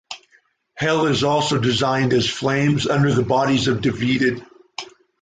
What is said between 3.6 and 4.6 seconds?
of defeated.